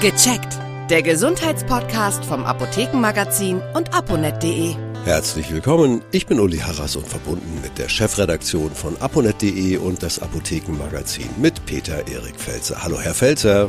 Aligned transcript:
Gecheckt. 0.00 0.58
Der 0.88 1.02
Gesundheitspodcast 1.02 2.24
vom 2.24 2.46
Apothekenmagazin 2.46 3.60
und 3.74 3.92
aponet.de. 3.92 4.74
Herzlich 5.04 5.52
willkommen. 5.52 6.00
Ich 6.10 6.26
bin 6.26 6.40
Uli 6.40 6.56
Harras 6.56 6.96
und 6.96 7.06
verbunden 7.06 7.60
mit 7.62 7.76
der 7.76 7.90
Chefredaktion 7.90 8.70
von 8.70 8.96
aponet.de 8.96 9.76
und 9.76 10.02
das 10.02 10.18
Apothekenmagazin 10.18 11.28
mit 11.36 11.66
Peter 11.66 12.08
Erik 12.08 12.40
Felzer. 12.40 12.82
Hallo, 12.82 12.98
Herr 12.98 13.12
Felzer. 13.12 13.68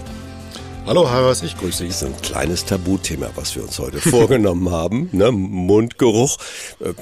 Hallo 0.86 1.09
Harras, 1.09 1.44
ich 1.44 1.57
grüße 1.57 1.80
Sie. 1.80 1.88
Das 1.88 2.02
ist 2.02 2.07
ein 2.07 2.21
kleines 2.21 2.63
Tabuthema, 2.63 3.29
was 3.36 3.54
wir 3.57 3.63
uns 3.63 3.77
heute 3.77 4.00
vorgenommen 4.09 4.71
haben. 4.71 5.09
Ne? 5.11 5.34
Mundgeruch. 5.34 6.38
Äh, 6.79 6.93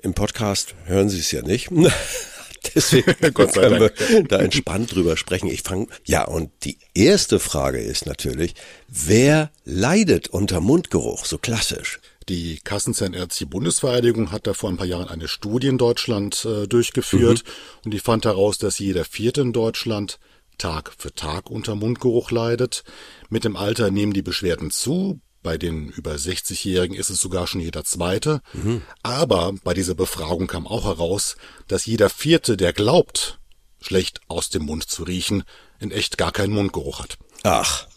Im 0.00 0.14
Podcast 0.14 0.74
hören 0.86 1.10
Sie 1.10 1.18
es 1.18 1.30
ja 1.30 1.42
nicht. 1.42 1.68
Deswegen 2.74 3.14
Gott 3.34 3.52
sei 3.52 3.62
können 3.62 3.80
Dank. 3.80 3.98
wir 3.98 4.24
da 4.24 4.38
entspannt 4.38 4.94
drüber 4.94 5.16
sprechen. 5.16 5.48
Ich 5.48 5.62
fange, 5.62 5.86
ja, 6.04 6.24
und 6.24 6.50
die 6.64 6.78
erste 6.94 7.38
Frage 7.38 7.78
ist 7.78 8.06
natürlich, 8.06 8.54
wer 8.88 9.50
leidet 9.64 10.28
unter 10.28 10.60
Mundgeruch, 10.60 11.24
so 11.24 11.38
klassisch? 11.38 12.00
Die 12.28 12.60
Kassenzahnärztliche 12.62 13.46
Bundesvereinigung 13.46 14.30
hat 14.30 14.46
da 14.46 14.54
vor 14.54 14.70
ein 14.70 14.76
paar 14.76 14.86
Jahren 14.86 15.08
eine 15.08 15.28
Studie 15.28 15.66
in 15.66 15.78
Deutschland 15.78 16.44
äh, 16.44 16.68
durchgeführt 16.68 17.42
mhm. 17.44 17.80
und 17.84 17.90
die 17.94 17.98
fand 17.98 18.24
heraus, 18.24 18.58
dass 18.58 18.78
jeder 18.78 19.04
Vierte 19.04 19.40
in 19.40 19.52
Deutschland 19.52 20.18
Tag 20.58 20.92
für 20.96 21.12
Tag 21.12 21.50
unter 21.50 21.74
Mundgeruch 21.74 22.30
leidet. 22.30 22.84
Mit 23.28 23.44
dem 23.44 23.56
Alter 23.56 23.90
nehmen 23.90 24.12
die 24.12 24.22
Beschwerden 24.22 24.70
zu. 24.70 25.20
Bei 25.42 25.58
den 25.58 25.88
über 25.88 26.12
60-Jährigen 26.12 26.96
ist 26.96 27.10
es 27.10 27.20
sogar 27.20 27.46
schon 27.46 27.60
jeder 27.60 27.84
Zweite. 27.84 28.42
Mhm. 28.52 28.82
Aber 29.02 29.52
bei 29.64 29.74
dieser 29.74 29.94
Befragung 29.94 30.46
kam 30.46 30.66
auch 30.66 30.84
heraus, 30.84 31.36
dass 31.66 31.86
jeder 31.86 32.08
Vierte, 32.08 32.56
der 32.56 32.72
glaubt, 32.72 33.40
schlecht 33.80 34.20
aus 34.28 34.50
dem 34.50 34.64
Mund 34.64 34.88
zu 34.88 35.02
riechen, 35.02 35.42
in 35.80 35.90
echt 35.90 36.16
gar 36.16 36.32
keinen 36.32 36.54
Mundgeruch 36.54 37.00
hat. 37.00 37.18
Ach. 37.42 37.88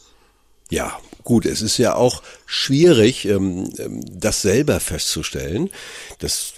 Ja, 0.72 1.00
gut, 1.24 1.46
es 1.46 1.62
ist 1.62 1.78
ja 1.78 1.94
auch 1.94 2.24
schwierig, 2.48 3.26
ähm, 3.26 3.72
ähm, 3.78 4.04
das 4.12 4.42
selber 4.42 4.80
festzustellen. 4.80 5.70
Das 6.18 6.54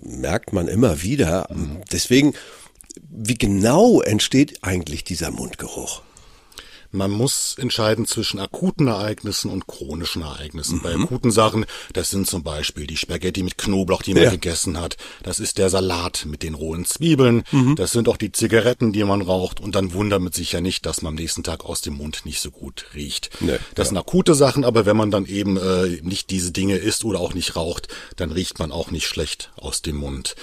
merkt 0.00 0.54
man 0.54 0.68
immer 0.68 1.02
wieder. 1.02 1.48
Mhm. 1.52 1.82
Deswegen, 1.92 2.34
wie 3.10 3.36
genau 3.36 4.00
entsteht 4.00 4.64
eigentlich 4.64 5.04
dieser 5.04 5.30
Mundgeruch? 5.30 6.02
Man 6.92 7.10
muss 7.10 7.56
entscheiden 7.58 8.06
zwischen 8.06 8.38
akuten 8.38 8.86
Ereignissen 8.86 9.50
und 9.50 9.66
chronischen 9.66 10.22
Ereignissen. 10.22 10.78
Mhm. 10.78 10.82
Bei 10.82 10.94
akuten 10.94 11.30
Sachen, 11.30 11.64
das 11.94 12.10
sind 12.10 12.26
zum 12.26 12.42
Beispiel 12.42 12.86
die 12.86 12.98
Spaghetti 12.98 13.42
mit 13.42 13.56
Knoblauch, 13.56 14.02
die 14.02 14.12
man 14.12 14.24
ja. 14.24 14.30
gegessen 14.30 14.78
hat. 14.78 14.98
Das 15.22 15.40
ist 15.40 15.56
der 15.56 15.70
Salat 15.70 16.26
mit 16.26 16.42
den 16.42 16.52
rohen 16.52 16.84
Zwiebeln. 16.84 17.44
Mhm. 17.50 17.76
Das 17.76 17.92
sind 17.92 18.08
auch 18.08 18.18
die 18.18 18.30
Zigaretten, 18.30 18.92
die 18.92 19.04
man 19.04 19.22
raucht. 19.22 19.58
Und 19.58 19.74
dann 19.74 19.94
wundert 19.94 20.20
man 20.20 20.32
sich 20.32 20.52
ja 20.52 20.60
nicht, 20.60 20.84
dass 20.84 21.00
man 21.00 21.12
am 21.12 21.14
nächsten 21.16 21.42
Tag 21.42 21.64
aus 21.64 21.80
dem 21.80 21.94
Mund 21.94 22.26
nicht 22.26 22.40
so 22.40 22.50
gut 22.50 22.84
riecht. 22.94 23.30
Nee, 23.40 23.58
das 23.74 23.86
ja. 23.86 23.88
sind 23.90 23.98
akute 23.98 24.34
Sachen, 24.34 24.64
aber 24.64 24.84
wenn 24.84 24.96
man 24.96 25.10
dann 25.10 25.24
eben 25.24 25.56
äh, 25.56 26.00
nicht 26.02 26.30
diese 26.30 26.52
Dinge 26.52 26.76
isst 26.76 27.04
oder 27.04 27.20
auch 27.20 27.32
nicht 27.32 27.56
raucht, 27.56 27.88
dann 28.16 28.32
riecht 28.32 28.58
man 28.58 28.70
auch 28.70 28.90
nicht 28.90 29.06
schlecht 29.06 29.50
aus 29.56 29.80
dem 29.80 29.96
Mund. 29.96 30.34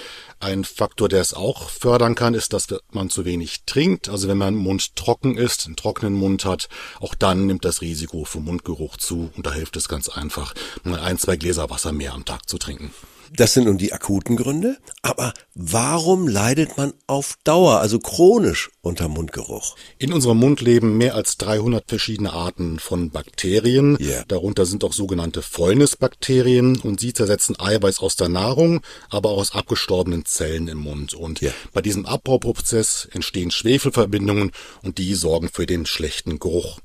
Ein 0.42 0.64
Faktor, 0.64 1.10
der 1.10 1.20
es 1.20 1.34
auch 1.34 1.68
fördern 1.68 2.14
kann, 2.14 2.32
ist, 2.32 2.54
dass 2.54 2.66
man 2.92 3.10
zu 3.10 3.26
wenig 3.26 3.64
trinkt. 3.66 4.08
Also 4.08 4.26
wenn 4.26 4.38
man 4.38 4.54
Mund 4.54 4.96
trocken 4.96 5.36
ist, 5.36 5.66
einen 5.66 5.76
trockenen 5.76 6.14
Mund 6.14 6.46
hat, 6.46 6.70
auch 6.98 7.14
dann 7.14 7.44
nimmt 7.44 7.66
das 7.66 7.82
Risiko 7.82 8.24
für 8.24 8.40
Mundgeruch 8.40 8.96
zu. 8.96 9.30
Und 9.36 9.44
da 9.44 9.52
hilft 9.52 9.76
es 9.76 9.86
ganz 9.86 10.08
einfach, 10.08 10.54
mal 10.82 10.98
ein, 10.98 11.18
zwei 11.18 11.36
Gläser 11.36 11.68
Wasser 11.68 11.92
mehr 11.92 12.14
am 12.14 12.24
Tag 12.24 12.48
zu 12.48 12.56
trinken. 12.56 12.90
Das 13.32 13.54
sind 13.54 13.64
nun 13.64 13.78
die 13.78 13.92
akuten 13.92 14.36
Gründe. 14.36 14.76
Aber 15.02 15.32
warum 15.54 16.26
leidet 16.26 16.76
man 16.76 16.92
auf 17.06 17.38
Dauer, 17.44 17.80
also 17.80 18.00
chronisch 18.00 18.70
unter 18.82 19.08
Mundgeruch? 19.08 19.76
In 19.98 20.12
unserem 20.12 20.38
Mund 20.38 20.60
leben 20.60 20.96
mehr 20.98 21.14
als 21.14 21.36
300 21.38 21.84
verschiedene 21.86 22.32
Arten 22.32 22.80
von 22.80 23.10
Bakterien. 23.10 23.96
Yeah. 24.00 24.24
Darunter 24.26 24.66
sind 24.66 24.82
auch 24.82 24.92
sogenannte 24.92 25.42
Fäulnisbakterien 25.42 26.80
und 26.80 26.98
sie 26.98 27.12
zersetzen 27.12 27.58
Eiweiß 27.58 28.00
aus 28.00 28.16
der 28.16 28.28
Nahrung, 28.28 28.80
aber 29.10 29.30
auch 29.30 29.38
aus 29.38 29.54
abgestorbenen 29.54 30.24
Zellen 30.24 30.66
im 30.66 30.78
Mund. 30.78 31.14
Und 31.14 31.40
yeah. 31.40 31.54
bei 31.72 31.82
diesem 31.82 32.06
Abbauprozess 32.06 33.08
entstehen 33.12 33.52
Schwefelverbindungen 33.52 34.50
und 34.82 34.98
die 34.98 35.14
sorgen 35.14 35.48
für 35.48 35.66
den 35.66 35.86
schlechten 35.86 36.40
Geruch. 36.40 36.80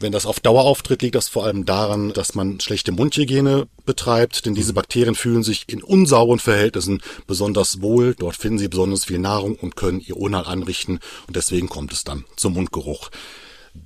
Wenn 0.00 0.12
das 0.12 0.26
auf 0.26 0.38
Dauer 0.38 0.62
auftritt, 0.62 1.02
liegt 1.02 1.16
das 1.16 1.28
vor 1.28 1.44
allem 1.44 1.64
daran, 1.64 2.12
dass 2.12 2.36
man 2.36 2.60
schlechte 2.60 2.92
Mundhygiene 2.92 3.66
betreibt, 3.84 4.46
denn 4.46 4.54
diese 4.54 4.72
Bakterien 4.72 5.16
fühlen 5.16 5.42
sich 5.42 5.64
in 5.66 5.82
unsauren 5.82 6.38
Verhältnissen 6.38 7.02
besonders 7.26 7.82
wohl. 7.82 8.14
Dort 8.14 8.36
finden 8.36 8.58
sie 8.58 8.68
besonders 8.68 9.06
viel 9.06 9.18
Nahrung 9.18 9.56
und 9.56 9.74
können 9.74 10.00
ihr 10.00 10.16
Unheil 10.16 10.44
anrichten 10.44 11.00
und 11.26 11.34
deswegen 11.34 11.68
kommt 11.68 11.92
es 11.92 12.04
dann 12.04 12.24
zum 12.36 12.54
Mundgeruch. 12.54 13.10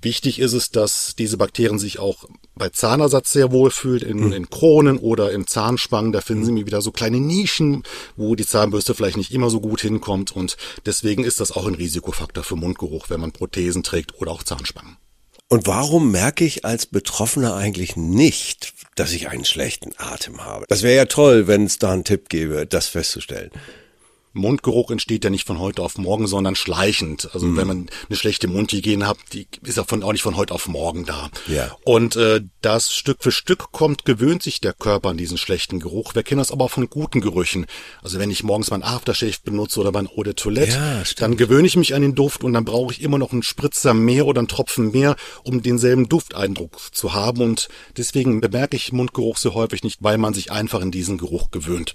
Wichtig 0.00 0.38
ist 0.38 0.52
es, 0.52 0.70
dass 0.70 1.14
diese 1.16 1.36
Bakterien 1.36 1.78
sich 1.78 1.98
auch 1.98 2.24
bei 2.54 2.68
Zahnersatz 2.68 3.32
sehr 3.32 3.50
wohl 3.50 3.70
fühlt, 3.70 4.02
in, 4.02 4.26
mhm. 4.26 4.32
in 4.32 4.50
Kronen 4.50 4.98
oder 4.98 5.32
in 5.32 5.46
Zahnspangen. 5.46 6.12
Da 6.12 6.20
finden 6.20 6.44
Sie 6.44 6.66
wieder 6.66 6.82
so 6.82 6.92
kleine 6.92 7.20
Nischen, 7.20 7.82
wo 8.16 8.34
die 8.34 8.46
Zahnbürste 8.46 8.94
vielleicht 8.94 9.16
nicht 9.16 9.32
immer 9.32 9.50
so 9.50 9.60
gut 9.60 9.80
hinkommt. 9.80 10.32
Und 10.32 10.56
deswegen 10.86 11.24
ist 11.24 11.40
das 11.40 11.52
auch 11.52 11.66
ein 11.66 11.74
Risikofaktor 11.74 12.44
für 12.44 12.56
Mundgeruch, 12.56 13.10
wenn 13.10 13.20
man 13.20 13.32
Prothesen 13.32 13.82
trägt 13.82 14.20
oder 14.20 14.30
auch 14.30 14.42
Zahnspangen. 14.42 14.96
Und 15.52 15.66
warum 15.66 16.10
merke 16.10 16.46
ich 16.46 16.64
als 16.64 16.86
Betroffener 16.86 17.54
eigentlich 17.54 17.94
nicht, 17.94 18.72
dass 18.94 19.12
ich 19.12 19.28
einen 19.28 19.44
schlechten 19.44 19.92
Atem 19.98 20.46
habe? 20.46 20.64
Das 20.70 20.82
wäre 20.82 20.96
ja 20.96 21.04
toll, 21.04 21.46
wenn 21.46 21.66
es 21.66 21.78
da 21.78 21.92
einen 21.92 22.04
Tipp 22.04 22.30
gäbe, 22.30 22.64
das 22.64 22.88
festzustellen. 22.88 23.50
Mundgeruch 24.32 24.91
entsteht 24.91 25.25
ja 25.25 25.31
nicht 25.31 25.47
von 25.47 25.59
heute 25.59 25.82
auf 25.82 25.98
morgen, 25.98 26.26
sondern 26.26 26.54
schleichend. 26.54 27.31
Also 27.32 27.47
mhm. 27.47 27.56
wenn 27.56 27.66
man 27.66 27.91
eine 28.09 28.16
schlechte 28.16 28.48
Mundhygiene 28.48 29.06
hat, 29.06 29.19
die 29.32 29.47
ist 29.62 29.76
ja 29.76 29.84
von, 29.84 30.03
auch 30.03 30.12
nicht 30.12 30.22
von 30.22 30.37
heute 30.37 30.54
auf 30.54 30.69
morgen 30.69 31.04
da. 31.04 31.31
Ja. 31.48 31.76
Und 31.84 32.16
äh, 32.16 32.41
das 32.60 32.93
Stück 32.93 33.19
für 33.22 33.32
Stück 33.32 33.72
kommt, 33.72 34.04
gewöhnt 34.04 34.43
sich 34.43 34.60
der 34.60 34.72
Körper 34.72 35.10
an 35.10 35.16
diesen 35.16 35.38
schlechten 35.38 35.81
Geruch. 35.81 36.15
Wir 36.15 36.22
kennen 36.22 36.38
das 36.38 36.50
aber 36.50 36.65
auch 36.65 36.70
von 36.70 36.88
guten 36.88 37.20
Gerüchen. 37.20 37.66
Also 38.03 38.19
wenn 38.19 38.31
ich 38.31 38.43
morgens 38.43 38.70
mein 38.70 38.82
Aftershave 38.82 39.37
benutze 39.44 39.81
oder 39.81 39.93
mein 39.93 40.09
Eau 40.09 40.22
de 40.22 40.34
Toilette, 40.34 40.72
ja, 40.72 41.03
dann 41.19 41.37
gewöhne 41.37 41.66
ich 41.66 41.76
mich 41.76 41.94
an 41.94 42.03
den 42.03 42.14
Duft 42.14 42.44
und 42.44 42.53
dann 42.53 42.64
brauche 42.64 42.93
ich 42.93 43.03
immer 43.03 43.19
noch 43.19 43.32
einen 43.32 43.43
Spritzer 43.43 43.94
mehr 43.94 44.26
oder 44.26 44.41
einen 44.41 44.49
Tropfen 44.49 44.93
mehr, 44.93 45.16
um 45.44 45.62
denselben 45.62 46.09
Dufteindruck 46.09 46.78
zu 46.93 47.12
haben. 47.12 47.41
Und 47.43 47.69
deswegen 47.97 48.41
bemerke 48.41 48.76
ich 48.76 48.93
Mundgeruch 48.93 49.37
so 49.37 49.54
häufig 49.54 49.82
nicht, 49.82 50.03
weil 50.03 50.19
man 50.19 50.34
sich 50.34 50.50
einfach 50.50 50.81
in 50.81 50.91
diesen 50.91 51.19
Geruch 51.19 51.50
gewöhnt. 51.50 51.94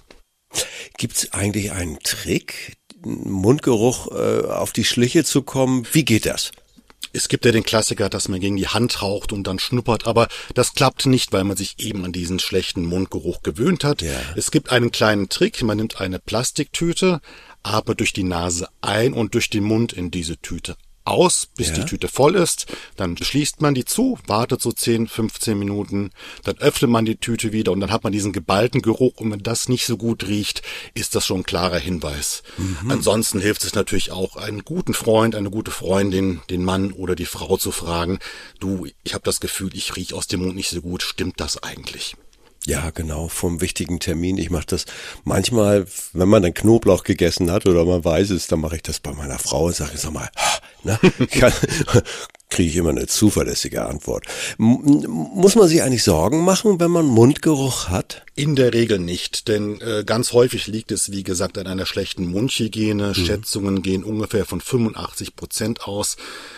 Gibt 0.98 1.18
es 1.18 1.34
eigentlich 1.34 1.72
einen 1.72 2.00
Trick, 2.00 2.78
Mundgeruch 3.04 4.12
äh, 4.12 4.46
auf 4.48 4.74
die 4.74 4.84
Schliche 4.84 5.24
zu 5.24 5.42
kommen? 5.44 5.88
Wie 5.92 6.06
geht 6.06 6.26
das? 6.26 6.52
Es 7.14 7.30
gibt 7.30 7.46
ja 7.46 7.52
den 7.52 7.64
Klassiker, 7.64 8.10
dass 8.10 8.28
man 8.28 8.40
gegen 8.40 8.58
die 8.58 8.68
Hand 8.68 9.02
raucht 9.02 9.32
und 9.32 9.46
dann 9.46 9.60
schnuppert, 9.60 10.08
aber 10.08 10.28
das 10.54 10.74
klappt 10.74 11.06
nicht, 11.06 11.32
weil 11.34 11.44
man 11.44 11.58
sich 11.58 11.76
eben 11.80 12.06
an 12.06 12.12
diesen 12.12 12.40
schlechten 12.40 12.86
Mundgeruch 12.86 13.42
gewöhnt 13.44 13.84
hat. 13.84 14.02
Ja. 14.02 14.20
Es 14.36 14.52
gibt 14.52 14.72
einen 14.72 14.92
kleinen 14.92 15.30
Trick, 15.30 15.62
man 15.64 15.78
nimmt 15.78 16.00
eine 16.00 16.20
Plastiktüte, 16.20 17.22
atmet 17.64 18.00
durch 18.00 18.14
die 18.14 18.24
Nase 18.24 18.68
ein 18.82 19.14
und 19.14 19.34
durch 19.34 19.50
den 19.50 19.64
Mund 19.64 19.94
in 19.94 20.12
diese 20.12 20.38
Tüte 20.38 20.78
aus, 21.08 21.48
bis 21.56 21.70
ja. 21.70 21.76
die 21.76 21.86
Tüte 21.86 22.08
voll 22.08 22.36
ist. 22.36 22.66
Dann 22.96 23.18
schließt 23.18 23.62
man 23.62 23.74
die 23.74 23.86
zu, 23.86 24.20
wartet 24.28 24.62
so 24.62 24.72
10, 24.72 25.08
15 25.08 25.58
Minuten, 25.58 26.12
dann 26.44 26.58
öffnet 26.58 26.92
man 26.92 27.06
die 27.06 27.18
Tüte 27.18 27.52
wieder 27.52 27.72
und 27.72 27.80
dann 27.80 27.92
hat 27.92 28.04
man 28.04 28.14
diesen 28.14 28.34
geballten 28.34 28.82
Geruch. 28.82 29.18
Und 29.18 29.32
wenn 29.32 29.44
das 29.44 29.70
nicht 29.70 29.86
so 29.86 29.98
gut 29.98 30.28
riecht, 30.28 30.62
ist 30.94 31.16
das 31.16 31.26
schon 31.26 31.42
ein 31.42 31.44
klarer 31.44 31.80
Hinweis. 31.80 32.44
Mhm. 32.58 32.92
Ansonsten 32.92 33.40
hilft 33.40 33.64
es 33.64 33.76
natürlich 33.76 34.12
auch, 34.12 34.36
einen 34.36 34.64
guten 34.64 34.94
Freund, 34.94 35.36
eine 35.36 35.50
gute 35.50 35.72
Freundin, 35.72 36.42
den 36.50 36.64
Mann 36.64 36.92
oder 36.92 37.16
die 37.16 37.26
Frau 37.26 37.58
zu 37.58 37.72
fragen, 37.72 38.20
du, 38.60 38.88
ich 39.04 39.14
habe 39.14 39.24
das 39.24 39.40
Gefühl, 39.40 39.72
ich 39.74 39.96
rieche 39.96 40.16
aus 40.16 40.28
dem 40.28 40.42
Mund 40.42 40.56
nicht 40.56 40.70
so 40.70 40.82
gut, 40.82 41.02
stimmt 41.02 41.40
das 41.40 41.62
eigentlich? 41.64 42.16
Ja, 42.68 42.90
genau, 42.90 43.30
vom 43.30 43.62
wichtigen 43.62 44.02
Termin. 44.02 44.38
Ich 44.38 44.50
mache 44.50 44.66
das 44.66 44.84
manchmal, 45.24 45.86
wenn 46.12 46.28
man 46.28 46.44
dann 46.44 46.54
Knoblauch 46.54 47.06
gegessen 47.06 47.50
hat 47.50 47.66
oder 47.66 47.86
man 47.86 48.04
weiß 48.04 48.30
es, 48.32 48.48
dann 48.48 48.60
mache 48.60 48.76
ich 48.76 48.82
das 48.82 49.00
bei 49.00 49.14
meiner 49.14 49.40
Frau 49.40 49.68
und 49.68 49.76
sage, 49.76 49.98
sag 49.98 50.12
mal, 50.12 50.30
ne, 50.84 51.00
kriege 52.50 52.70
ich 52.70 52.76
immer 52.78 52.90
eine 52.90 53.08
zuverlässige 53.08 53.86
Antwort. 53.86 54.26
M 54.58 55.06
muss 55.08 55.56
man 55.56 55.68
sich 55.68 55.84
eigentlich 55.84 56.04
Sorgen 56.04 56.44
machen, 56.44 56.80
wenn 56.80 56.92
man 56.92 57.06
Mundgeruch 57.06 57.90
hat? 57.90 58.24
In 58.36 58.56
der 58.56 58.72
Regel 58.74 59.00
nicht, 59.00 59.48
denn 59.48 59.82
äh, 59.82 60.04
ganz 60.06 60.32
häufig 60.32 60.68
liegt 60.68 60.92
es, 60.92 61.12
wie 61.12 61.24
gesagt, 61.24 61.58
an 61.58 61.66
einer 61.66 61.88
schlechten 61.88 62.28
Mundhygiene. 62.28 63.08
Mhm. 63.08 63.14
Schätzungen 63.16 63.82
gehen 63.82 64.04
ungefähr 64.04 64.46
von 64.46 64.62
85 64.62 65.36
Prozent 65.36 65.86
aus. 65.86 66.18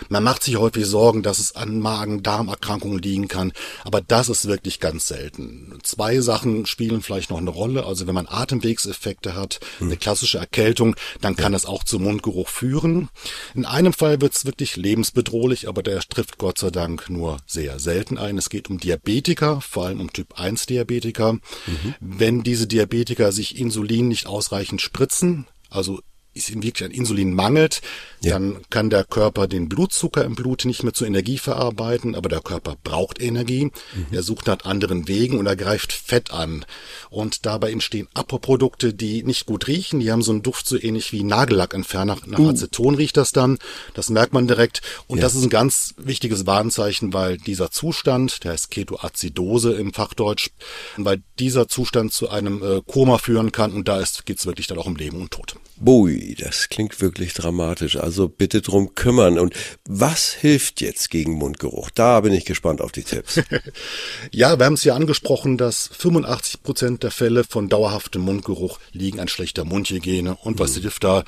Man 0.10 0.24
macht 0.24 0.44
sich 0.44 0.58
häufig 0.58 0.86
Sorgen, 0.86 1.24
dass 1.24 1.40
es 1.40 1.56
an 1.56 1.80
Magen-Darm-Erkrankungen 1.80 3.00
liegen 3.00 3.30
kann, 3.30 3.54
aber 3.86 4.02
das 4.02 4.28
ist 4.28 4.46
wirklich 4.46 4.82
ganz 4.82 5.08
selten. 5.08 5.80
Zwei 5.84 6.20
Sachen 6.20 6.66
spielen 6.66 7.02
vielleicht 7.02 7.30
noch 7.30 7.38
eine 7.38 7.50
Rolle. 7.50 7.86
Also 7.86 8.08
wenn 8.08 8.16
man 8.16 8.28
Atemwegseffekte 8.28 9.36
hat, 9.36 9.62
mhm. 9.80 9.88
eine 9.88 9.98
klassische 9.98 10.38
Erkältung, 10.38 10.98
dann 11.22 11.38
kann 11.38 11.54
ja. 11.54 11.56
das 11.56 11.66
auch 11.66 11.86
zum 11.86 12.04
Mundgeruch 12.04 12.50
führen. 12.50 13.08
In 13.56 13.66
einem 13.66 13.94
Fall 13.94 14.20
wird 14.20 14.36
es 14.36 14.44
wirklich 14.44 14.76
lebensbedrohlich, 14.76 15.70
aber 15.70 15.79
der 15.82 16.00
trifft 16.00 16.38
Gott 16.38 16.58
sei 16.58 16.70
Dank 16.70 17.10
nur 17.10 17.38
sehr 17.46 17.80
selten 17.80 18.18
ein. 18.18 18.38
Es 18.38 18.50
geht 18.50 18.70
um 18.70 18.80
Diabetiker, 18.80 19.62
vor 19.62 19.86
allem 19.86 20.02
um 20.02 20.14
Typ 20.14 20.40
1 20.40 20.66
Diabetiker. 20.66 21.34
Mhm. 21.34 21.96
Wenn 22.00 22.44
diese 22.44 22.68
Diabetiker 22.68 23.32
sich 23.32 23.58
Insulin 23.58 24.08
nicht 24.08 24.28
ausreichend 24.28 24.82
spritzen, 24.82 25.48
also 25.70 26.00
wirklich 26.48 26.84
an 26.84 26.92
Insulin 26.92 27.34
mangelt, 27.34 27.82
ja. 28.22 28.34
dann 28.34 28.58
kann 28.70 28.90
der 28.90 29.04
Körper 29.04 29.48
den 29.48 29.70
Blutzucker 29.70 30.24
im 30.24 30.36
Blut 30.36 30.66
nicht 30.66 30.84
mehr 30.84 30.94
zur 30.94 31.08
Energie 31.08 31.38
verarbeiten, 31.38 32.16
aber 32.16 32.30
der 32.30 32.42
Körper 32.42 32.76
braucht 32.84 33.22
Energie. 33.22 33.66
Mhm. 33.66 34.08
Er 34.12 34.24
sucht 34.24 34.48
nach 34.48 34.66
anderen 34.66 35.08
Wegen 35.08 35.38
und 35.38 35.46
er 35.46 35.56
greift 35.56 35.94
Fett 35.94 36.32
an. 36.32 36.66
Und 37.10 37.46
dabei 37.46 37.72
entstehen 37.72 38.08
Abbauprodukte, 38.14 38.94
die 38.94 39.24
nicht 39.24 39.46
gut 39.46 39.68
riechen. 39.68 40.00
Die 40.00 40.12
haben 40.12 40.22
so 40.22 40.32
einen 40.32 40.44
Duft 40.44 40.68
so 40.68 40.78
ähnlich 40.78 41.12
wie 41.12 41.24
Nagellackentferner. 41.24 42.18
Nach 42.26 42.40
uh. 42.40 42.50
Aceton 42.50 42.96
riecht 42.96 43.18
das 43.18 43.32
dann. 43.32 43.58
Das 43.94 44.10
merkt 44.10 44.34
man 44.34 44.48
direkt. 44.48 44.82
Und 45.08 45.18
ja. 45.18 45.24
das 45.24 45.36
ist 45.36 45.44
ein 45.44 45.50
ganz 45.50 45.94
wichtiges 45.98 46.46
Warnzeichen, 46.46 47.14
weil 47.14 47.38
dieser 47.38 47.72
Zustand, 47.72 48.44
der 48.44 48.54
heißt 48.54 48.72
Ketoazidose 48.72 49.74
im 49.74 49.94
Fachdeutsch, 49.94 50.50
weil 50.98 51.22
dieser 51.40 51.68
Zustand 51.68 52.14
zu 52.14 52.30
einem 52.30 52.62
äh, 52.64 52.82
Koma 52.86 53.18
führen 53.18 53.52
kann 53.52 53.72
und 53.74 53.88
da 53.88 54.04
geht 54.26 54.40
es 54.40 54.46
wirklich 54.46 54.68
dann 54.68 54.78
auch 54.78 54.86
um 54.86 54.96
Leben 54.96 55.22
und 55.22 55.32
Tod. 55.32 55.56
Bui, 55.78 56.29
das 56.36 56.70
klingt 56.70 57.02
wirklich 57.02 57.34
dramatisch. 57.34 57.98
Also 57.98 58.28
bitte 58.28 58.62
drum 58.62 58.96
kümmern. 58.96 59.40
Und 59.40 59.54
was 59.86 60.34
hilft 60.34 60.82
jetzt 60.82 61.10
gegen 61.10 61.34
Mundgeruch? 61.34 61.90
Da 61.90 62.22
bin 62.22 62.34
ich 62.34 62.46
gespannt 62.46 62.82
auf 62.82 62.92
die 62.92 63.04
Tipps. 63.04 63.42
ja, 64.32 64.58
wir 64.58 64.66
haben 64.66 64.74
es 64.74 64.84
ja 64.84 64.96
angesprochen, 64.96 65.58
dass 65.58 65.90
85 65.94 66.64
Prozent 66.64 67.04
der 67.04 67.12
Fälle 67.12 67.44
von 67.44 67.70
dauerhaftem 67.70 68.22
Mundgeruch 68.22 68.80
liegen 68.92 69.20
an 69.20 69.28
schlechter 69.28 69.66
Mundhygiene. 69.66 70.36
Und 70.44 70.60
was 70.60 70.76
mhm. 70.76 70.82
hilft 70.82 71.04
da? 71.04 71.24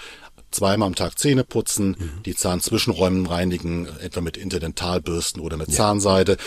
zweimal 0.52 0.88
am 0.88 0.96
Tag 0.96 1.18
Zähne 1.18 1.46
putzen, 1.46 1.96
mhm. 1.98 2.24
die 2.24 2.36
Zahnzwischenräume 2.36 3.30
reinigen, 3.30 3.88
etwa 4.00 4.20
mit 4.20 4.36
Interdentalbürsten 4.36 5.42
oder 5.42 5.58
mit 5.58 5.70
ja. 5.70 5.76
Zahnseide. 5.76 6.38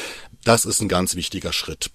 Das 0.45 0.67
ist 0.67 0.81
ein 0.81 0.89
ganz 0.89 1.17
wichtiger 1.17 1.53
Schritt. 1.55 1.91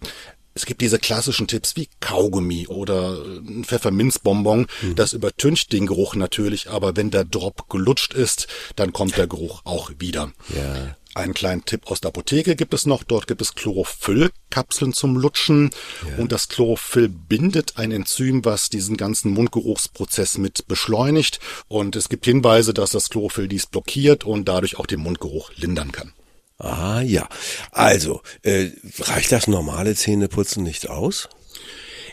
Es 0.60 0.66
gibt 0.66 0.82
diese 0.82 1.00
klassischen 1.00 1.48
Tipps 1.48 1.78
wie 1.78 1.88
Kaugummi 2.02 2.68
oder 2.68 3.24
ein 3.24 3.64
Pfefferminzbonbon. 3.64 4.68
Mhm. 4.82 4.96
Das 4.96 5.14
übertüncht 5.14 5.72
den 5.72 5.86
Geruch 5.86 6.16
natürlich, 6.16 6.70
aber 6.70 6.98
wenn 6.98 7.12
der 7.12 7.24
Drop 7.24 7.70
gelutscht 7.70 8.14
ist, 8.14 8.48
dann 8.76 8.92
kommt 8.92 9.16
der 9.16 9.28
Geruch 9.28 9.62
auch 9.64 9.90
wieder. 10.00 10.34
Ja. 10.54 10.98
Einen 11.16 11.34
kleinen 11.34 11.64
Tipp 11.64 11.90
aus 11.90 12.02
der 12.02 12.10
Apotheke 12.10 12.58
gibt 12.58 12.74
es 12.74 12.86
noch. 12.86 13.04
Dort 13.04 13.28
gibt 13.28 13.42
es 13.42 13.56
Chlorophyllkapseln 13.56 14.92
zum 14.92 15.16
Lutschen. 15.16 15.70
Ja. 16.06 16.18
Und 16.18 16.34
das 16.34 16.50
Chlorophyll 16.50 17.08
bindet 17.08 17.78
ein 17.78 17.94
Enzym, 17.94 18.44
was 18.44 18.70
diesen 18.70 18.98
ganzen 18.98 19.32
Mundgeruchsprozess 19.32 20.38
mit 20.38 20.68
beschleunigt. 20.68 21.40
Und 21.70 21.96
es 21.96 22.10
gibt 22.10 22.26
Hinweise, 22.26 22.74
dass 22.74 22.90
das 22.90 23.10
Chlorophyll 23.10 23.48
dies 23.48 23.66
blockiert 23.66 24.26
und 24.26 24.50
dadurch 24.50 24.78
auch 24.78 24.88
den 24.88 25.00
Mundgeruch 25.00 25.52
lindern 25.56 25.94
kann. 25.94 26.12
Ah 26.60 27.02
ja. 27.02 27.28
Also, 27.72 28.22
äh, 28.44 28.72
reicht 29.00 29.32
das 29.32 29.48
normale 29.48 29.96
Zähneputzen 29.96 30.64
nicht 30.64 30.90
aus? 30.90 31.30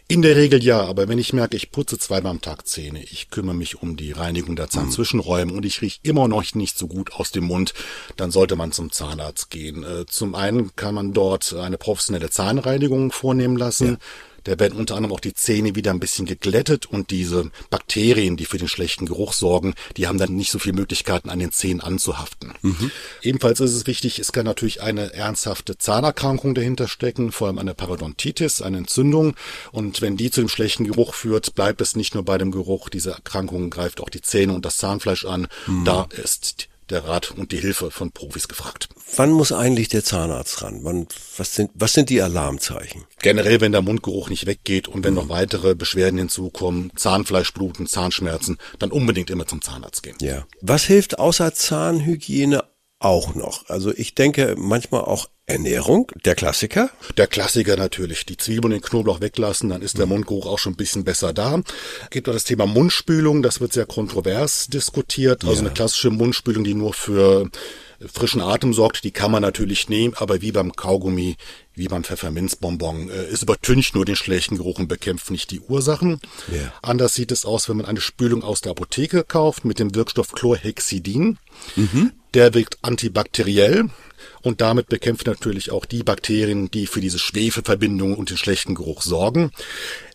In 0.08 0.22
der 0.22 0.37
Regel 0.37 0.62
ja, 0.62 0.84
aber 0.84 1.08
wenn 1.08 1.19
ich 1.19 1.32
merke, 1.32 1.56
ich 1.56 1.72
putze 1.72 1.98
zweimal 1.98 2.31
am 2.31 2.40
Tag 2.40 2.64
Zähne, 2.69 3.02
ich 3.02 3.28
kümmere 3.31 3.56
mich 3.56 3.82
um 3.82 3.96
die 3.96 4.12
Reinigung 4.12 4.54
der 4.54 4.69
Zahnzwischenräume 4.69 5.52
und 5.52 5.66
ich 5.66 5.82
rieche 5.82 5.98
immer 6.04 6.28
noch 6.28 6.44
nicht 6.54 6.78
so 6.78 6.87
gut 6.87 7.14
aus 7.14 7.32
dem 7.32 7.43
Mund, 7.43 7.75
dann 8.16 8.31
sollte 8.31 8.54
man 8.54 8.70
zum 8.70 8.93
Zahnarzt 8.93 9.50
gehen. 9.50 9.82
Äh, 9.82 10.06
zum 10.06 10.37
einen 10.37 10.76
kann 10.76 10.94
man 10.94 11.12
dort 11.12 11.52
eine 11.54 11.76
professionelle 11.76 12.31
Zahnreinigung 12.31 13.10
vornehmen 13.10 13.56
lassen. 13.56 13.88
Ja. 13.88 13.99
Da 14.46 14.60
werden 14.60 14.78
unter 14.78 14.94
anderem 14.94 15.12
auch 15.12 15.20
die 15.20 15.34
Zähne 15.34 15.75
wieder 15.75 15.90
ein 15.90 15.98
bisschen 15.98 16.25
geglättet 16.25 16.87
und 16.87 17.10
diese 17.10 17.50
Bakterien, 17.69 18.37
die 18.37 18.44
für 18.44 18.58
den 18.58 18.69
schlechten 18.69 19.04
Geruch 19.04 19.32
sorgen, 19.32 19.75
die 19.96 20.06
haben 20.06 20.19
dann 20.19 20.37
nicht 20.37 20.52
so 20.52 20.60
viele 20.60 20.76
Möglichkeiten 20.76 21.31
an 21.31 21.40
den 21.40 21.50
Zähnen 21.50 21.81
anzuhaften. 21.81 22.52
Mhm. 22.62 22.93
Ebenfalls 23.22 23.58
ist 23.58 23.75
es 23.75 23.88
wichtig, 23.88 24.20
es 24.20 24.31
kann 24.31 24.44
natürlich 24.44 24.82
eine 24.82 25.12
ernsthafte 25.12 25.78
Zahnerkrankung 25.78 26.54
dahinter 26.54 26.87
stecken, 26.87 27.32
vor 27.32 27.48
allem 27.48 27.58
eine 27.58 27.75
Parodontitis, 27.75 28.62
eine 28.62 28.78
Entzündung. 28.78 29.34
Und 29.72 30.00
wenn 30.00 30.16
die 30.16 30.31
zu 30.31 30.43
dem 30.43 30.49
schlechten 30.49 30.84
Geruch 30.84 31.14
führt, 31.14 31.56
bleibt 31.56 31.81
es 31.81 31.96
nicht 31.96 32.14
nur 32.14 32.25
bei 32.25 32.38
dem 32.38 32.52
Geruch. 32.52 32.88
Diese 32.88 33.10
Erkrankung 33.10 33.70
greift 33.70 34.00
auch 34.00 34.10
die 34.10 34.22
Zähne 34.22 34.52
und 34.52 34.64
das 34.64 34.76
Zahnfleisch 34.76 35.25
an. 35.25 35.49
Mhm. 35.66 35.84
Da 35.84 36.06
ist 36.22 36.69
der 36.90 37.04
Rat 37.04 37.32
und 37.32 37.52
die 37.52 37.58
Hilfe 37.58 37.90
von 37.90 38.12
Profis 38.12 38.48
gefragt. 38.48 38.88
Wann 39.16 39.30
muss 39.30 39.52
eigentlich 39.52 39.88
der 39.88 40.04
Zahnarzt 40.04 40.62
ran? 40.62 40.80
Wann, 40.82 41.06
was, 41.36 41.54
sind, 41.54 41.70
was 41.74 41.92
sind 41.92 42.10
die 42.10 42.20
Alarmzeichen? 42.22 43.04
Generell, 43.20 43.60
wenn 43.60 43.72
der 43.72 43.82
Mundgeruch 43.82 44.28
nicht 44.28 44.46
weggeht 44.46 44.88
und 44.88 45.04
wenn 45.04 45.14
mhm. 45.14 45.20
noch 45.20 45.28
weitere 45.28 45.74
Beschwerden 45.74 46.18
hinzukommen, 46.18 46.92
Zahnfleischbluten, 46.96 47.86
Zahnschmerzen, 47.86 48.58
dann 48.78 48.90
unbedingt 48.90 49.30
immer 49.30 49.46
zum 49.46 49.62
Zahnarzt 49.62 50.02
gehen. 50.02 50.16
Ja. 50.20 50.46
Was 50.60 50.84
hilft 50.84 51.18
außer 51.18 51.54
Zahnhygiene 51.54 52.64
auch 52.98 53.34
noch? 53.34 53.68
Also 53.68 53.92
ich 53.92 54.14
denke 54.14 54.54
manchmal 54.58 55.02
auch 55.02 55.28
Ernährung, 55.48 56.10
der 56.25 56.34
Klassiker? 56.34 56.90
Der 57.16 57.28
Klassiker 57.28 57.76
natürlich. 57.76 58.26
Die 58.26 58.37
Zwiebeln 58.37 58.72
und 58.72 58.81
den 58.81 58.82
Knoblauch 58.82 59.20
weglassen, 59.20 59.70
dann 59.70 59.81
ist 59.81 59.96
der 59.96 60.06
Mundgeruch 60.06 60.44
auch 60.44 60.58
schon 60.58 60.72
ein 60.72 60.76
bisschen 60.76 61.04
besser 61.04 61.32
da. 61.32 61.62
Gibt 62.10 62.28
auch 62.28 62.32
das 62.32 62.43
Thema 62.43 62.66
Mundspülung, 62.66 63.43
das 63.43 63.60
wird 63.60 63.72
sehr 63.72 63.87
kontrovers 63.87 64.66
diskutiert. 64.66 65.44
Also 65.44 65.56
ja. 65.56 65.60
eine 65.60 65.70
klassische 65.70 66.10
Mundspülung, 66.10 66.64
die 66.64 66.75
nur 66.75 66.94
für 66.94 67.48
frischen 68.12 68.40
Atem 68.40 68.75
sorgt, 68.75 69.04
die 69.04 69.10
kann 69.10 69.31
man 69.31 69.43
natürlich 69.43 69.88
nehmen, 69.88 70.14
aber 70.14 70.43
wie 70.43 70.52
beim 70.52 70.72
Kaugummi, 70.72 71.37
wie 71.75 71.88
beim 71.88 72.04
Pfefferminzbonbon, 72.04 73.08
äh, 73.08 73.12
es 73.12 73.42
übertüncht 73.42 73.94
nur 73.94 74.04
den 74.04 74.16
schlechten 74.16 74.56
Geruch 74.56 74.78
und 74.78 74.88
bekämpft 74.88 75.31
nicht 75.31 75.50
die 75.50 75.60
Ursachen. 75.60 76.20
Yeah. 76.52 76.72
Anders 76.82 77.14
sieht 77.14 77.32
es 77.32 77.44
aus, 77.44 77.69
wenn 77.69 77.76
man 77.76 77.87
eine 77.87 78.00
Spülung 78.00 78.42
aus 78.42 78.60
der 78.60 78.72
Apotheke 78.72 79.25
kauft 79.25 79.64
mit 79.64 79.78
dem 79.78 79.94
Wirkstoff 79.94 80.32
Chlorhexidin. 80.32 81.38
Mhm. 81.76 82.12
Der 82.36 82.52
wirkt 82.52 82.76
antibakteriell 82.82 83.88
und 84.42 84.60
damit 84.60 84.88
bekämpft 84.88 85.26
natürlich 85.26 85.72
auch 85.72 85.86
die 85.86 86.02
Bakterien, 86.02 86.70
die 86.70 86.86
für 86.86 87.00
diese 87.00 87.18
Schwefelverbindung 87.18 88.14
und 88.14 88.28
den 88.28 88.36
schlechten 88.36 88.74
Geruch 88.74 89.00
sorgen. 89.00 89.52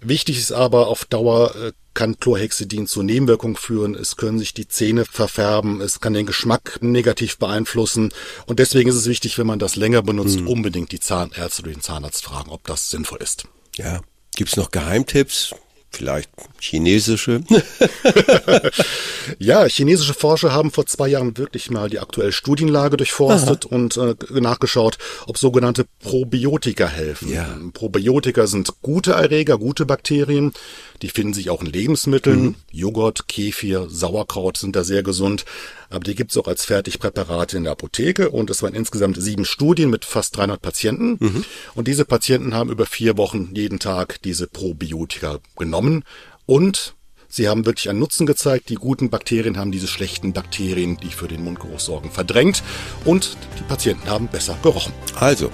Wichtig 0.03 0.37
ist 0.37 0.51
aber 0.51 0.85
auf 0.85 1.05
Dauer 1.05 1.55
äh, 1.55 1.71
kann 1.95 2.19
Chlorhexidin 2.19 2.85
zu 2.85 3.01
Nebenwirkungen 3.01 3.55
führen. 3.55 3.95
Es 3.95 4.17
können 4.17 4.37
sich 4.37 4.53
die 4.53 4.67
Zähne 4.67 5.05
verfärben. 5.05 5.81
Es 5.81 5.99
kann 5.99 6.13
den 6.13 6.27
Geschmack 6.27 6.77
negativ 6.81 7.39
beeinflussen. 7.39 8.13
Und 8.45 8.59
deswegen 8.59 8.91
ist 8.91 8.97
es 8.97 9.07
wichtig, 9.07 9.39
wenn 9.39 9.47
man 9.47 9.57
das 9.57 9.75
länger 9.75 10.03
benutzt, 10.03 10.41
mhm. 10.41 10.47
unbedingt 10.47 10.91
die 10.91 10.99
Zahnärzte 10.99 11.63
oder 11.63 11.71
den 11.71 11.81
Zahnarzt 11.81 12.23
fragen, 12.23 12.51
ob 12.51 12.67
das 12.67 12.91
sinnvoll 12.91 13.23
ist. 13.23 13.45
Ja. 13.77 14.01
Gibt's 14.35 14.57
noch 14.57 14.69
Geheimtipps? 14.69 15.55
Vielleicht 15.91 16.29
chinesische? 16.59 17.41
ja, 19.39 19.65
chinesische 19.65 20.13
Forscher 20.13 20.53
haben 20.53 20.71
vor 20.71 20.85
zwei 20.85 21.09
Jahren 21.09 21.37
wirklich 21.37 21.69
mal 21.69 21.89
die 21.89 21.99
aktuelle 21.99 22.31
Studienlage 22.31 22.95
durchforstet 22.95 23.65
Aha. 23.65 23.75
und 23.75 23.97
äh, 23.97 24.15
nachgeschaut, 24.39 24.97
ob 25.27 25.37
sogenannte 25.37 25.85
Probiotika 25.99 26.87
helfen. 26.87 27.31
Ja. 27.31 27.57
Probiotika 27.73 28.47
sind 28.47 28.81
gute 28.81 29.11
Erreger, 29.11 29.57
gute 29.57 29.85
Bakterien. 29.85 30.53
Die 31.01 31.09
finden 31.09 31.33
sich 31.33 31.49
auch 31.49 31.61
in 31.61 31.67
Lebensmitteln. 31.67 32.41
Mhm. 32.41 32.55
Joghurt, 32.71 33.27
Kefir, 33.27 33.87
Sauerkraut 33.89 34.57
sind 34.57 34.75
da 34.75 34.83
sehr 34.83 35.03
gesund. 35.03 35.45
Aber 35.91 36.03
die 36.03 36.15
gibt's 36.15 36.37
auch 36.37 36.47
als 36.47 36.65
Fertigpräparate 36.65 37.57
in 37.57 37.63
der 37.63 37.73
Apotheke. 37.73 38.29
Und 38.29 38.49
es 38.49 38.63
waren 38.63 38.73
insgesamt 38.73 39.21
sieben 39.21 39.45
Studien 39.45 39.89
mit 39.89 40.05
fast 40.05 40.37
300 40.37 40.61
Patienten. 40.61 41.17
Mhm. 41.19 41.45
Und 41.75 41.87
diese 41.87 42.05
Patienten 42.05 42.53
haben 42.53 42.71
über 42.71 42.85
vier 42.85 43.17
Wochen 43.17 43.51
jeden 43.53 43.79
Tag 43.79 44.21
diese 44.23 44.47
Probiotika 44.47 45.39
genommen. 45.57 46.03
Und 46.45 46.95
Sie 47.33 47.47
haben 47.47 47.65
wirklich 47.65 47.89
einen 47.89 47.99
Nutzen 47.99 48.25
gezeigt. 48.25 48.67
Die 48.67 48.75
guten 48.75 49.09
Bakterien 49.09 49.57
haben 49.57 49.71
diese 49.71 49.87
schlechten 49.87 50.33
Bakterien, 50.33 50.97
die 50.97 51.07
für 51.07 51.29
den 51.29 51.45
Mundgeruch 51.45 51.79
sorgen, 51.79 52.11
verdrängt. 52.11 52.61
Und 53.05 53.37
die 53.57 53.63
Patienten 53.63 54.09
haben 54.09 54.27
besser 54.27 54.57
gerochen. 54.61 54.91
Also, 55.15 55.49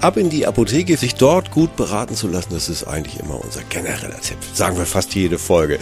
ab 0.00 0.16
in 0.16 0.30
die 0.30 0.46
Apotheke, 0.46 0.96
sich 0.96 1.14
dort 1.14 1.50
gut 1.50 1.76
beraten 1.76 2.14
zu 2.14 2.26
lassen, 2.26 2.54
das 2.54 2.70
ist 2.70 2.84
eigentlich 2.84 3.20
immer 3.20 3.42
unser 3.44 3.62
genereller 3.64 4.20
Tipp. 4.20 4.38
Sagen 4.54 4.78
wir 4.78 4.86
fast 4.86 5.14
jede 5.14 5.38
Folge. 5.38 5.78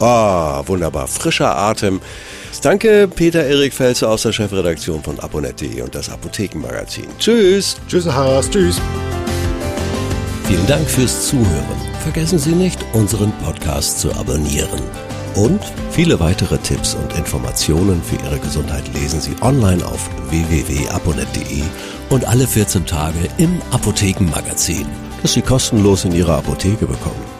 Ah, 0.00 0.62
wunderbar. 0.66 1.06
Frischer 1.06 1.56
Atem. 1.56 2.00
Danke, 2.62 3.08
Peter 3.08 3.44
Erik 3.44 3.72
Felzer 3.72 4.10
aus 4.10 4.22
der 4.22 4.32
Chefredaktion 4.32 5.02
von 5.02 5.18
abonnet.de 5.20 5.80
und 5.82 5.94
das 5.94 6.10
Apothekenmagazin. 6.10 7.06
Tschüss. 7.18 7.76
Tschüss, 7.88 8.06
Haas. 8.06 8.50
Tschüss. 8.50 8.80
Vielen 10.44 10.66
Dank 10.66 10.88
fürs 10.88 11.28
Zuhören. 11.28 11.80
Vergessen 12.02 12.38
Sie 12.38 12.52
nicht, 12.52 12.78
unseren 12.92 13.32
Podcast 13.44 14.00
zu 14.00 14.10
abonnieren. 14.14 14.80
Und 15.36 15.60
viele 15.90 16.18
weitere 16.18 16.58
Tipps 16.58 16.94
und 16.94 17.16
Informationen 17.16 18.02
für 18.02 18.16
Ihre 18.26 18.38
Gesundheit 18.40 18.82
lesen 18.94 19.20
Sie 19.20 19.36
online 19.42 19.84
auf 19.86 20.10
www.abonnet.de 20.30 21.62
und 22.08 22.24
alle 22.26 22.46
14 22.46 22.84
Tage 22.84 23.18
im 23.38 23.60
Apothekenmagazin, 23.70 24.86
das 25.22 25.34
Sie 25.34 25.42
kostenlos 25.42 26.04
in 26.04 26.12
Ihrer 26.12 26.38
Apotheke 26.38 26.86
bekommen. 26.86 27.39